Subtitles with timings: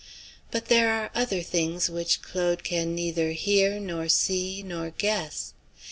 [0.49, 5.53] But there are other things which Claude can neither hear, nor see, nor guess.